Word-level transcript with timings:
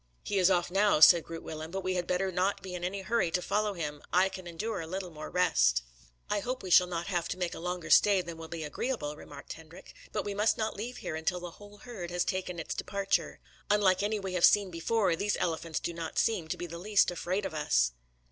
"He 0.23 0.39
is 0.39 0.49
off 0.49 0.71
now," 0.71 0.99
said 0.99 1.23
Groot 1.23 1.43
Willem, 1.43 1.69
"but 1.69 1.83
we 1.83 1.93
had 1.93 2.07
better 2.07 2.31
not 2.31 2.63
be 2.63 2.73
in 2.73 2.83
any 2.83 3.03
hurry 3.03 3.29
to 3.29 3.39
follow 3.39 3.73
him. 3.75 4.01
I 4.11 4.29
can 4.29 4.47
endure 4.47 4.81
a 4.81 4.87
little 4.87 5.11
more 5.11 5.29
rest." 5.29 5.83
"I 6.27 6.39
hope 6.39 6.63
we 6.63 6.71
shall 6.71 6.87
not 6.87 7.05
have 7.05 7.27
to 7.27 7.37
make 7.37 7.53
a 7.53 7.59
longer 7.59 7.91
stay 7.91 8.23
than 8.23 8.37
will 8.39 8.47
be 8.47 8.63
agreeable," 8.63 9.15
remarked 9.15 9.53
Hendrik. 9.53 9.93
"But 10.11 10.25
we 10.25 10.33
must 10.33 10.57
not 10.57 10.75
leave 10.75 10.97
here 10.97 11.15
until 11.15 11.39
the 11.39 11.51
whole 11.51 11.77
herd 11.77 12.09
has 12.09 12.25
taken 12.25 12.57
its 12.57 12.73
departure. 12.73 13.41
Unlike 13.69 14.01
any 14.01 14.19
we 14.19 14.33
have 14.33 14.43
seen 14.43 14.71
before, 14.71 15.15
these 15.15 15.37
elephants 15.39 15.79
do 15.79 15.93
not 15.93 16.17
seem 16.17 16.47
to 16.47 16.57
be 16.57 16.65
the 16.65 16.79
least 16.79 17.11
afraid 17.11 17.45
of 17.45 17.53
us." 17.53 17.91